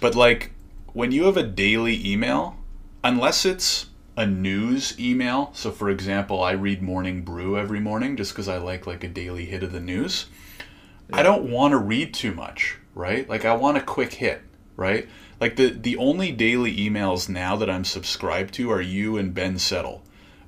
[0.00, 0.52] but like
[0.92, 2.56] when you have a daily email,
[3.04, 8.32] unless it's a news email, so for example, I read Morning Brew every morning just
[8.32, 10.26] because I like like a daily hit of the news.
[11.08, 11.18] Yeah.
[11.18, 13.28] I don't want to read too much, right?
[13.28, 14.42] Like I want a quick hit,
[14.76, 15.08] right?
[15.40, 19.58] Like the the only daily emails now that I'm subscribed to are you and Ben
[19.58, 20.02] Settle.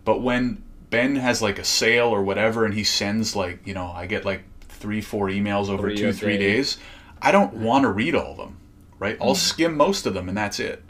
[0.04, 3.90] But when Ben has like a sale or whatever and he sends like, you know,
[3.92, 6.78] I get like 3 4 emails over three 2 3 days,
[7.22, 8.58] I don't want to read all of them
[9.02, 9.18] right?
[9.20, 9.36] I'll mm.
[9.36, 10.80] skim most of them and that's it,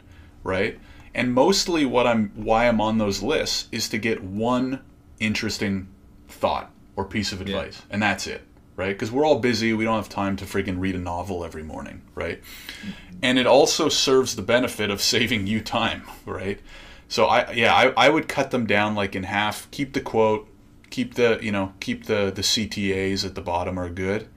[0.43, 0.79] right?
[1.15, 4.81] And mostly what I'm why I'm on those lists is to get one
[5.19, 5.87] interesting
[6.27, 7.93] thought or piece of advice yeah.
[7.93, 8.43] and that's it,
[8.75, 8.93] right?
[8.93, 12.03] Because we're all busy, we don't have time to freaking read a novel every morning,
[12.13, 12.39] right?
[12.39, 13.17] Mm-hmm.
[13.23, 16.59] And it also serves the benefit of saving you time, right?
[17.07, 20.47] So I yeah, I, I would cut them down like in half, keep the quote,
[20.91, 24.29] keep the, you know, keep the the CTAs at the bottom are good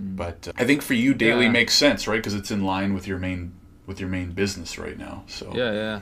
[0.00, 0.16] Mm.
[0.16, 1.52] But uh, I think for you, daily yeah.
[1.52, 2.16] makes sense, right?
[2.16, 3.52] Because it's in line with your main
[3.86, 5.24] with your main business right now.
[5.26, 6.00] So yeah, yeah,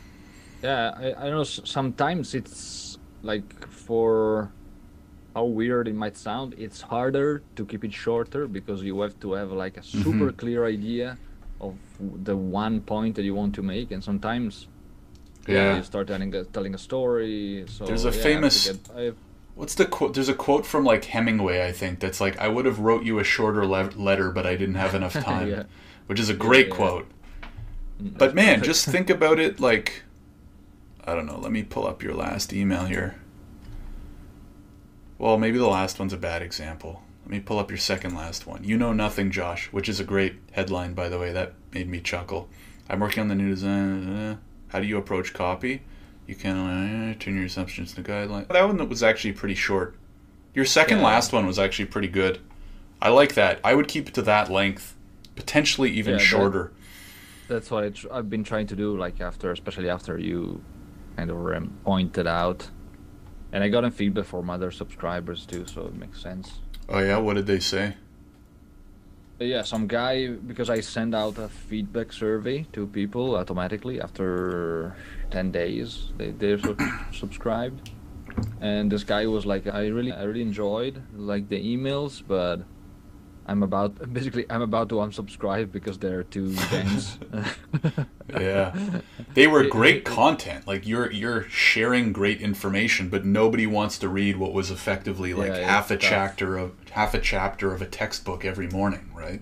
[0.63, 1.15] yeah.
[1.17, 4.53] I, I know sometimes it's like for
[5.35, 9.33] how weird it might sound, it's harder to keep it shorter because you have to
[9.33, 10.03] have like a mm-hmm.
[10.03, 10.37] super mm-hmm.
[10.43, 11.19] clear idea
[11.61, 14.69] of the one point that you want to make, and sometimes
[15.47, 17.65] yeah, yeah you start telling a, telling a story.
[17.69, 18.69] So there's a yeah, famous.
[18.69, 19.17] I have I have,
[19.59, 20.15] What's the quote?
[20.15, 23.19] There's a quote from like Hemingway, I think, that's like, "I would have wrote you
[23.19, 25.65] a shorter le- letter, but I didn't have enough time," yeah.
[26.07, 27.11] which is a great yeah, yeah, quote.
[28.01, 30.05] Mm, but man, just think about it like,
[31.05, 31.41] I don't know.
[31.41, 33.17] Let me pull up your last email here.
[35.19, 37.03] Well, maybe the last one's a bad example.
[37.25, 38.63] Let me pull up your second last one.
[38.63, 41.33] You know nothing, Josh, which is a great headline, by the way.
[41.33, 42.49] That made me chuckle.
[42.89, 44.39] I'm working on the new design.
[44.69, 45.83] How do you approach copy?
[46.29, 48.47] You can uh, turn your assumptions to guideline.
[48.49, 49.97] That one was actually pretty short.
[50.55, 51.07] Your second yeah.
[51.07, 52.39] last one was actually pretty good.
[53.01, 53.61] I like that.
[53.65, 54.95] I would keep it to that length,
[55.37, 56.73] potentially even yeah, shorter.
[57.47, 58.95] That, that's what tr- I've been trying to do.
[58.95, 60.63] Like after, especially after you
[61.17, 62.69] kind of um, pointed out,
[63.51, 66.61] and I got a feedback from other subscribers too, so it makes sense.
[66.91, 67.97] Oh yeah, what did they say?
[69.41, 74.97] Uh, yeah, some guy because I send out a feedback survey to people automatically after
[75.31, 76.11] ten days.
[76.17, 76.59] They they're
[77.13, 77.91] subscribed,
[78.61, 82.67] and this guy was like, I really I really enjoyed like the emails, but
[83.49, 87.19] I'm about basically I'm about to unsubscribe because they're too dense.
[88.31, 89.01] yeah,
[89.35, 90.67] they were great content.
[90.67, 95.53] Like you're you're sharing great information, but nobody wants to read what was effectively like
[95.53, 96.09] yeah, half a tough.
[96.09, 99.41] chapter of half a chapter of a textbook every morning, right?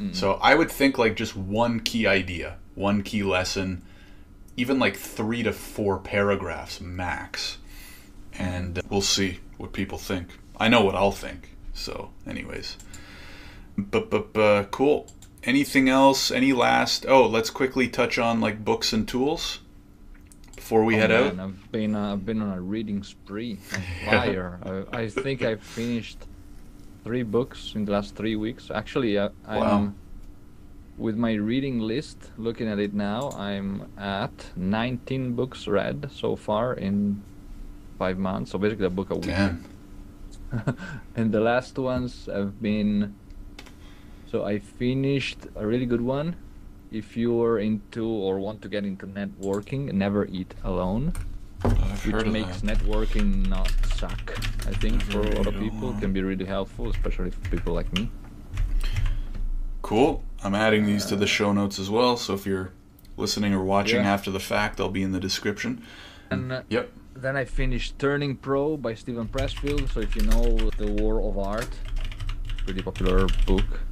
[0.00, 0.12] Mm-hmm.
[0.12, 3.82] So I would think like just one key idea, one key lesson,
[4.56, 7.58] even like three to four paragraphs max,
[8.34, 10.28] and we'll see what people think.
[10.58, 11.50] I know what I'll think.
[11.74, 12.78] So, anyways,
[14.70, 15.06] cool.
[15.44, 16.30] Anything else?
[16.30, 17.06] Any last?
[17.06, 19.60] Oh, let's quickly touch on like books and tools
[20.56, 21.44] before we Oh, head man, out.
[21.46, 23.56] I've been uh, I've been on a reading spree,
[24.04, 24.58] fire.
[24.92, 26.18] I, I think I finished
[27.04, 28.70] three books in the last three weeks.
[28.74, 29.92] Actually, uh, I'm Wow.
[30.98, 32.18] with my reading list.
[32.36, 37.22] Looking at it now, I'm at 19 books read so far in
[37.98, 38.50] five months.
[38.50, 39.26] So basically, a book a week.
[39.26, 39.64] Damn.
[41.14, 43.14] and the last ones have been.
[44.36, 46.36] So I finished a really good one.
[46.92, 51.14] If you're into or want to get into networking, never eat alone
[51.64, 52.76] I've which makes that.
[52.80, 54.38] networking not suck.
[54.66, 57.90] I think for a lot of people can be really helpful, especially for people like
[57.94, 58.10] me.
[59.80, 60.22] Cool.
[60.44, 62.18] I'm adding these to the show notes as well.
[62.18, 62.72] So if you're
[63.16, 64.12] listening or watching Yeah.
[64.12, 65.80] after the fact, they'll be in the description.
[66.30, 66.92] And uh, Yep.
[67.14, 69.88] then I finished Turning Pro by Steven Pressfield.
[69.94, 71.70] So if you know The War of Art,
[72.66, 73.85] pretty popular book.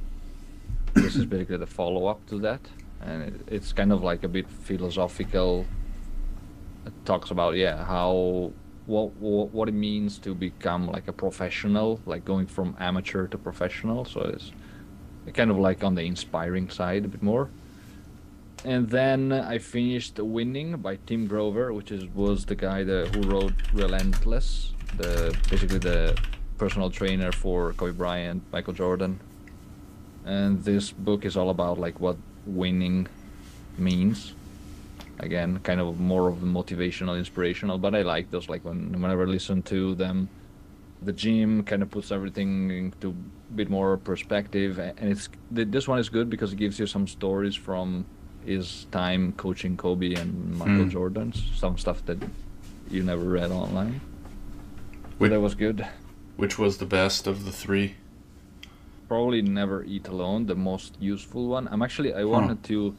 [0.95, 2.61] This is basically the follow-up to that,
[3.01, 5.65] and it, it's kind of like a bit philosophical.
[6.85, 8.51] It talks about yeah how
[8.85, 13.37] what, what what it means to become like a professional, like going from amateur to
[13.37, 14.05] professional.
[14.05, 14.51] So it's
[15.33, 17.49] kind of like on the inspiring side a bit more.
[18.63, 23.21] And then I finished Winning by Tim Grover, which is was the guy that, who
[23.29, 26.17] wrote Relentless, the basically the
[26.57, 29.19] personal trainer for Kobe Bryant, Michael Jordan.
[30.25, 33.07] And this book is all about like what winning
[33.77, 34.33] means.
[35.19, 39.25] Again, kind of more of motivational, inspirational, but I like those like when whenever I
[39.25, 40.27] listen to them
[41.01, 45.99] the gym kind of puts everything into a bit more perspective and it's this one
[45.99, 48.05] is good because it gives you some stories from
[48.45, 50.89] his time coaching Kobe and Michael Hmm.
[50.89, 52.17] Jordan some stuff that
[52.89, 53.99] you never read online
[55.17, 55.85] Which- that was good
[56.37, 57.95] Which was the best of the three?
[59.07, 61.67] Probably never eat alone the most useful one.
[61.71, 62.95] I'm actually i wanted to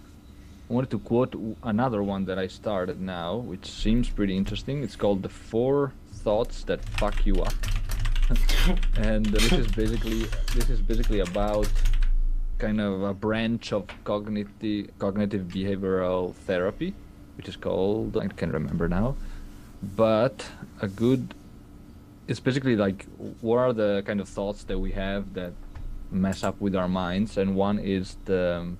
[0.69, 4.83] I wanted to quote another one that i started now which seems pretty interesting.
[4.83, 5.93] It's called the four
[6.25, 7.55] thoughts that fuck you up.
[8.97, 11.69] And this is basically this is basically about
[12.59, 16.95] kind of a branch of cognitive cognitive behavioral therapy
[17.37, 19.15] which is called i can't remember now
[19.83, 20.47] but
[20.81, 21.35] a good
[22.29, 23.07] it's basically like
[23.41, 25.53] what are the kind of thoughts that we have that
[26.11, 28.77] mess up with our minds and one is the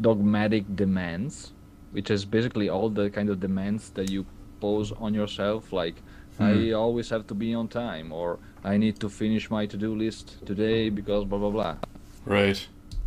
[0.00, 1.52] dogmatic demands
[1.90, 4.24] which is basically all the kind of demands that you
[4.60, 5.96] pose on yourself like
[6.40, 6.74] i Hmm.
[6.74, 10.88] always have to be on time or i need to finish my to-do list today
[10.90, 11.76] because blah blah blah
[12.24, 12.60] Right.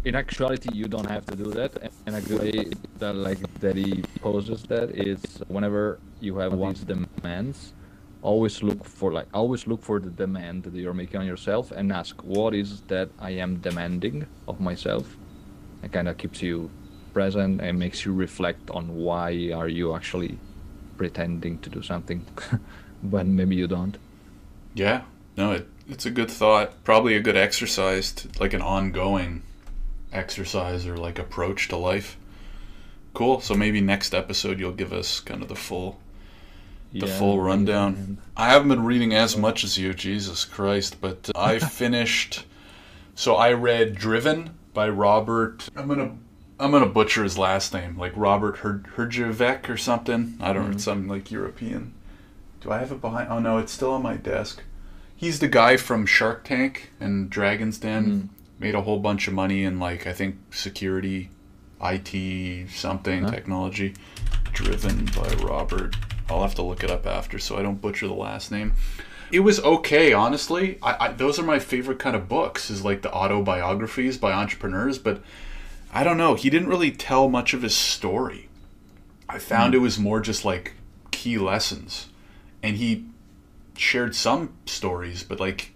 [0.03, 1.71] in actuality you don't have to do that
[2.05, 7.73] and actually, that like that he poses that is whenever you have these demands
[8.21, 11.91] always look for like always look for the demand that you're making on yourself and
[11.91, 15.17] ask what is that i am demanding of myself
[15.83, 16.69] it kind of keeps you
[17.13, 20.37] present and makes you reflect on why are you actually
[20.97, 22.25] pretending to do something
[23.03, 23.97] but maybe you don't
[24.73, 25.03] Yeah.
[25.37, 26.83] No, it, it's a good thought.
[26.83, 29.43] Probably a good exercise, to, like an ongoing
[30.11, 32.17] exercise or like approach to life.
[33.13, 33.41] Cool.
[33.41, 35.99] So maybe next episode you'll give us kind of the full
[36.93, 38.17] the Yeah, full rundown.
[38.35, 42.45] I haven't been reading as much as you, Jesus Christ, but I finished.
[43.15, 45.67] So I read Driven by Robert.
[45.75, 46.11] I'm gonna
[46.59, 50.37] I'm gonna butcher his last name, like Robert Her- Herjavec or something.
[50.39, 50.81] I don't know, Mhm.
[50.81, 51.93] some like European.
[52.61, 53.29] Do I have it behind?
[53.31, 54.61] Oh no, it's still on my desk.
[55.15, 58.05] He's the guy from Shark Tank and Dragon's Den.
[58.05, 58.27] Mm.
[58.59, 61.29] Made a whole bunch of money in like I think security,
[61.83, 63.31] IT, something Huh?
[63.31, 63.93] technology.
[64.53, 65.95] Driven by Robert.
[66.31, 68.73] I'll have to look it up after so I don't butcher the last name.
[69.31, 70.77] It was okay, honestly.
[70.81, 74.97] I, I those are my favorite kind of books is like the autobiographies by entrepreneurs,
[74.97, 75.21] but
[75.93, 76.35] I don't know.
[76.35, 78.49] He didn't really tell much of his story.
[79.29, 79.79] I found hmm.
[79.79, 80.73] it was more just like
[81.11, 82.09] key lessons,
[82.61, 83.05] and he
[83.77, 85.73] shared some stories, but like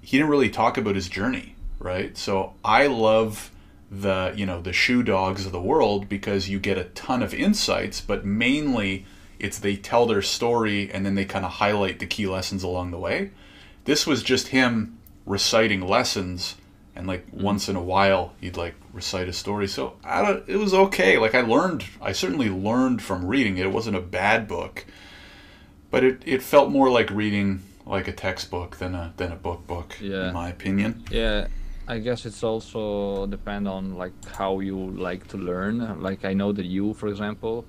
[0.00, 2.16] he didn't really talk about his journey, right?
[2.16, 3.50] So I love
[3.90, 7.34] the you know the shoe dogs of the world because you get a ton of
[7.34, 9.06] insights, but mainly
[9.40, 12.90] it's they tell their story and then they kind of highlight the key lessons along
[12.90, 13.30] the way.
[13.84, 16.56] This was just him reciting lessons
[16.96, 17.42] and like mm-hmm.
[17.42, 19.68] once in a while he'd like recite a story.
[19.68, 21.18] So I don't it was okay.
[21.18, 23.66] Like I learned I certainly learned from reading it.
[23.66, 24.84] It wasn't a bad book.
[25.90, 29.66] But it, it felt more like reading like a textbook than a than a book
[29.66, 30.28] book Yeah.
[30.28, 31.04] in my opinion.
[31.10, 31.48] Yeah,
[31.88, 36.00] I guess it's also depend on like how you like to learn.
[36.00, 37.64] Like I know that you, for example,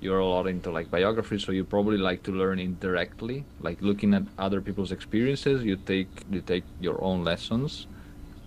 [0.00, 4.14] you're a lot into like biography, so you probably like to learn indirectly, like looking
[4.14, 5.64] at other people's experiences.
[5.64, 7.86] You take you take your own lessons.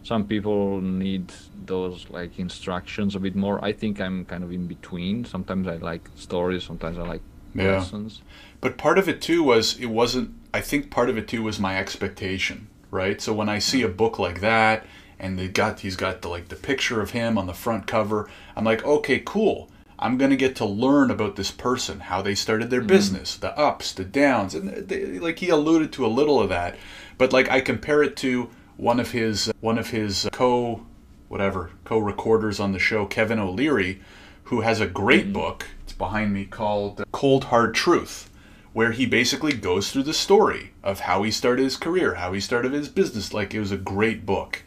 [0.03, 3.63] Some people need those like instructions a bit more.
[3.63, 5.25] I think I'm kind of in between.
[5.25, 7.23] Sometimes I like stories, sometimes I like
[7.53, 7.63] Yeah.
[7.67, 8.23] lessons.
[8.61, 10.35] But part of it too was it wasn't.
[10.53, 13.21] I think part of it too was my expectation, right?
[13.21, 14.85] So when I see a book like that,
[15.19, 18.29] and they got he's got the like the picture of him on the front cover,
[18.55, 19.70] I'm like, okay, cool.
[20.01, 22.87] I'm gonna get to learn about this person, how they started their mm-hmm.
[22.87, 26.77] business, the ups, the downs, and they, like he alluded to a little of that.
[27.17, 30.85] But like I compare it to one of his one of his co
[31.27, 34.01] whatever co-recorders on the show, Kevin O'Leary,
[34.45, 35.33] who has a great mm-hmm.
[35.33, 35.67] book.
[35.83, 38.29] It's behind me called uh, Cold Hard Truth,
[38.73, 42.39] where he basically goes through the story of how he started his career, how he
[42.39, 43.33] started his business.
[43.33, 44.63] Like it was a great book.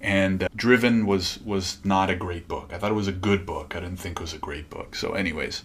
[0.00, 2.70] And uh, Driven was was not a great book.
[2.72, 3.74] I thought it was a good book.
[3.74, 4.94] I didn't think it was a great book.
[4.94, 5.64] So, anyways,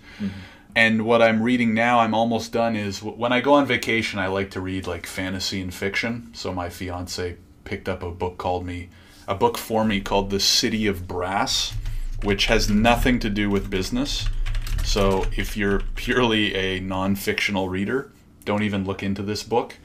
[0.76, 2.76] and what I'm reading now, I'm almost done.
[2.76, 6.30] Is when I go on vacation, I like to read like fantasy and fiction.
[6.34, 8.90] So my fiance picked up a book called me,
[9.28, 11.74] a book for me called The City of Brass,
[12.24, 14.28] which has nothing to do with business.
[14.84, 18.12] So if you're purely a non-fictional reader,
[18.44, 19.78] don't even look into this book.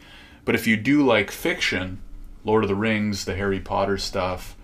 [0.44, 2.00] But if you do like fiction,
[2.48, 4.56] Lord of the Rings, the Harry Potter stuff,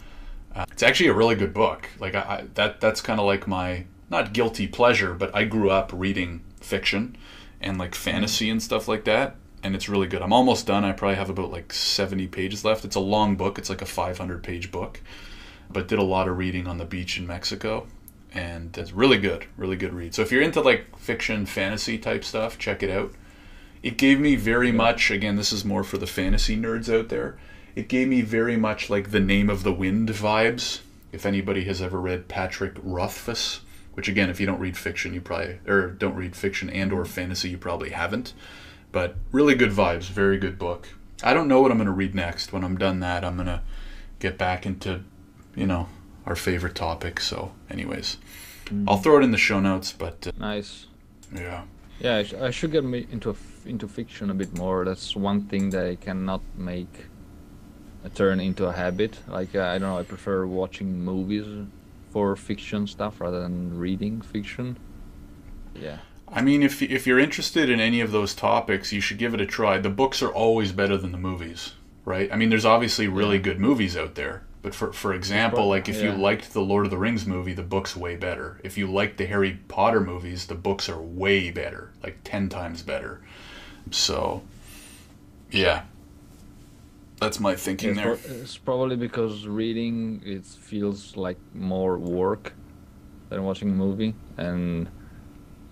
[0.55, 1.89] uh, it's actually a really good book.
[1.99, 5.71] Like I, I that that's kind of like my not guilty pleasure, but I grew
[5.71, 7.17] up reading fiction
[7.61, 10.23] and like fantasy and stuff like that, and it's really good.
[10.23, 10.85] I'm almost done.
[10.85, 12.85] I probably have about like 70 pages left.
[12.85, 13.59] It's a long book.
[13.59, 15.01] It's like a 500 page book,
[15.71, 17.87] but did a lot of reading on the beach in Mexico,
[18.33, 20.15] and it's really good, really good read.
[20.15, 23.13] So if you're into like fiction, fantasy type stuff, check it out.
[23.83, 25.11] It gave me very much.
[25.11, 27.37] Again, this is more for the fantasy nerds out there.
[27.75, 30.81] It gave me very much like the Name of the Wind vibes.
[31.13, 33.61] If anybody has ever read Patrick Rothfuss,
[33.95, 37.05] which again, if you don't read fiction, you probably or don't read fiction and or
[37.05, 38.33] fantasy, you probably haven't.
[38.93, 40.89] But really good vibes, very good book.
[41.23, 42.53] I don't know what I'm going to read next.
[42.53, 43.63] When I'm done that, I'm going to
[44.19, 45.03] get back into,
[45.57, 45.89] you know,
[46.27, 47.21] our favorite topic.
[47.21, 48.19] So, anyways,
[48.87, 49.93] I'll throw it in the show notes.
[49.93, 50.87] But uh, Nice.
[51.35, 51.63] yeah,
[52.01, 54.85] Yeah, I, sh- I should get me into f- into fiction a bit more.
[54.85, 57.07] That's one thing that I cannot make
[58.09, 59.19] turn into a habit.
[59.29, 61.47] Like uh, I don't know, I prefer watching movies
[62.11, 64.77] for fiction stuff rather than reading fiction.
[65.75, 65.99] Yeah.
[66.29, 69.41] I mean, if if you're interested in any of those topics, you should give it
[69.41, 69.79] a try.
[69.79, 71.73] The books are always better than the movies,
[72.05, 72.33] right?
[72.33, 73.43] I mean, there's obviously really Yeah.
[73.43, 76.91] good movies out there, but for for example, like if you liked the Lord of
[76.91, 78.61] the Rings movie, the book's way better.
[78.65, 82.83] If you liked the Harry Potter movies, the books are way better, like ten times
[82.83, 83.21] better.
[83.91, 84.43] So,
[85.51, 85.83] yeah,
[87.25, 88.17] that's my thinking It's, there.
[88.17, 92.53] pro- it's probably because reading it feels like more work
[93.31, 94.89] than watching a movie, and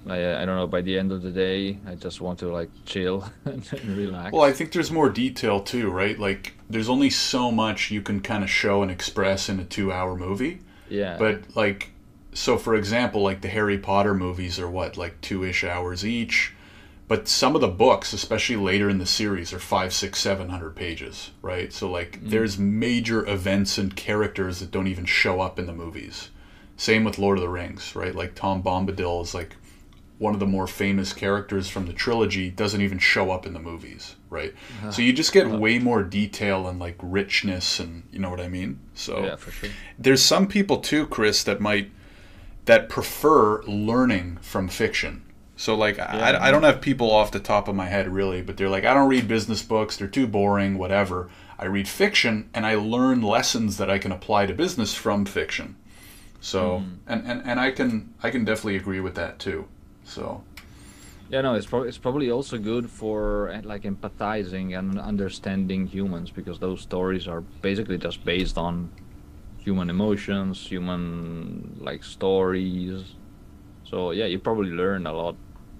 [0.06, 0.66] I I don't know.
[0.66, 3.62] By the end of the day, I just want to like chill and
[3.96, 4.32] relax.
[4.32, 6.18] Well, I think there's more detail too, right?
[6.18, 10.16] Like, there's only so much you can kind of show and express in a two-hour
[10.16, 10.60] movie.
[10.88, 11.16] yeah.
[11.18, 11.90] But like,
[12.32, 16.52] so for example, like the Harry Potter movies are what like two-ish hours each,
[17.12, 20.74] but some of the books, especially later in the series, are five, six, seven hundred
[20.74, 21.70] pages, right?
[21.70, 22.30] So like, mm.
[22.30, 26.30] there's major events and characters that don't even show up in the movies.
[26.78, 28.14] Same with Lord of the Rings, right?
[28.14, 29.56] Like Tom Bombadil is like
[30.16, 33.60] one of the more famous characters from the trilogy doesn't even show up in the
[33.60, 34.54] movies, right?
[34.78, 34.92] Uh-huh.
[34.92, 35.58] So you just get uh-huh.
[35.58, 38.80] way more detail and like richness and you know what I mean?
[38.94, 39.68] So yeah, for sure.
[39.98, 41.90] there's some people too, Chris, that might
[42.64, 45.24] that prefer learning from fiction.
[45.62, 46.16] So like Yeah.
[46.16, 48.84] I, I don't have people off the top of my head really, but they're like
[48.84, 51.30] I don't read business books, they're too boring, whatever.
[51.56, 55.76] I read fiction and I learn lessons that I can apply to business from fiction.
[56.40, 59.68] So and, and, and I can I can definitely agree with that too.
[60.02, 60.42] So
[61.30, 66.32] Yeah, no, it's probably it's probably also good for uh, like empathizing and understanding humans
[66.32, 68.90] because those stories are basically just based on
[69.58, 73.14] human emotions, human like stories.
[73.84, 75.36] So yeah, you probably learn a lot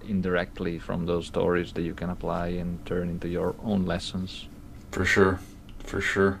[0.07, 4.47] indirectly from those stories that you can apply and turn into your own lessons.
[4.91, 5.39] For sure.
[5.83, 6.39] For sure.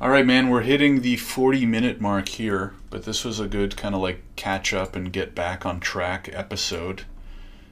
[0.00, 3.76] All right, man, we're hitting the 40 minute mark here, but this was a good
[3.76, 7.02] kind of like catch up and get back on track episode.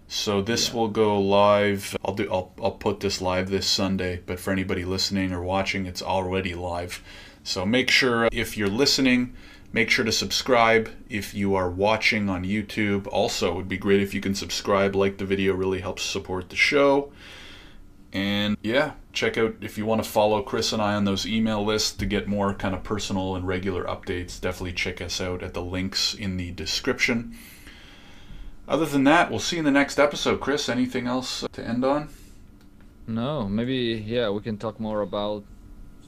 [0.09, 0.75] So this Yeah.
[0.75, 1.97] will go live.
[2.05, 5.87] I'll do I'll I'll put this live this Sunday, but for anybody listening or watching,
[5.87, 7.03] it's already live.
[7.45, 9.35] So make sure if you're listening,
[9.73, 10.91] make sure to subscribe.
[11.09, 14.95] If you are watching on YouTube, also it would be great if you can subscribe,
[14.95, 17.13] like the video really helps support the show.
[18.13, 21.63] And yeah, check out if you want to follow Chris and I on those email
[21.65, 24.41] lists to get more kind of personal and regular updates.
[24.41, 27.37] Definitely check us out at the links in the description.
[28.69, 30.41] other than that, we'll see you in the next episode.
[30.41, 32.09] Chris, anything else to end on?
[33.07, 35.45] No, maybe yeah, we can talk more about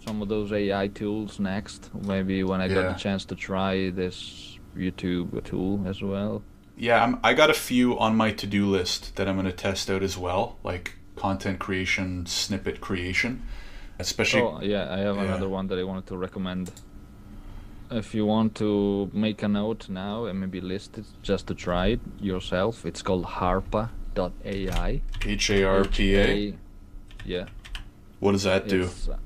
[0.08, 1.90] some of those AI tools next.
[2.12, 2.74] Maybe when I Yeah.
[2.76, 4.16] got the chance to try this
[4.74, 6.42] YouTube tool as well.
[6.76, 9.60] Yeah, I'm, I got a few on my to do list that I'm going to
[9.68, 10.86] test out as well, like
[11.16, 13.42] content creation, snippet creation,
[13.98, 14.42] especially.
[14.42, 15.24] Oh yeah, I have Yeah.
[15.28, 16.70] another one that I wanted to recommend.
[17.90, 21.86] If you want to make a note now and maybe list it just to try
[21.94, 24.90] it yourself, it's called Harpa.ai.
[25.24, 26.54] H A R P A?
[27.26, 27.46] Yeah.
[28.20, 28.82] What does that do?
[28.82, 29.16] It's, uh,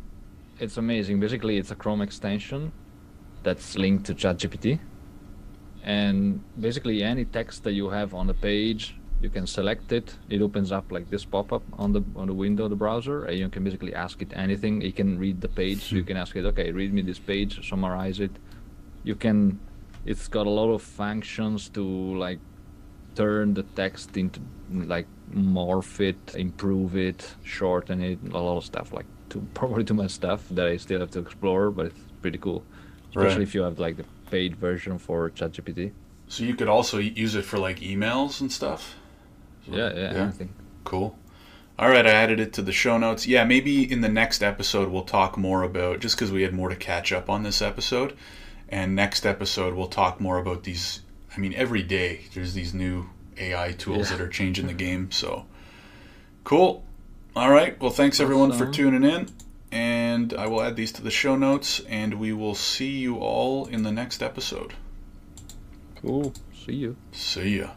[0.62, 1.18] it's amazing.
[1.18, 2.72] Basically, it's a Chrome extension
[3.42, 4.78] that's linked to ChatGPT.
[5.82, 10.16] And basically, any text that you have on the page, you can select it.
[10.30, 13.36] It opens up like this pop-up on the on the window of the browser, and
[13.36, 14.82] you can basically ask it anything.
[14.82, 17.68] It can read the page, so you can ask it, okay, read me this page,
[17.68, 18.30] summarize it.
[19.02, 19.58] You can.
[20.06, 21.84] It's got a lot of functions to
[22.26, 22.38] like
[23.16, 24.40] turn the text into
[24.70, 29.94] like morph it, improve it, shorten it, a lot of stuff like too probably too
[29.94, 32.62] much stuff that I still have to explore, but it's pretty cool.
[33.10, 33.42] Especially Right.
[33.48, 35.92] if you have like the paid version for ChatGPT.
[36.28, 38.94] So you could also use it for like emails and stuff.
[39.66, 40.50] So- Yeah, yeah, anything.
[40.84, 41.18] Cool.
[41.78, 43.26] All right, I added it to the show notes.
[43.26, 46.68] Yeah, maybe in the next episode we'll talk more about just because we had more
[46.68, 48.14] to catch up on this episode.
[48.68, 51.00] And next episode we'll talk more about these.
[51.34, 53.06] I mean, every day there's these new
[53.38, 54.16] AI tools Yeah.
[54.16, 55.10] that are changing the game.
[55.10, 55.46] So
[56.44, 56.84] cool.
[57.34, 57.80] All right.
[57.80, 59.28] Well, thanks everyone for tuning in.
[59.70, 61.80] And I will add these to the show notes.
[61.88, 64.74] And we will see you all in the next episode.
[66.00, 66.34] Cool.
[66.66, 66.96] See you.
[67.12, 67.70] See ya.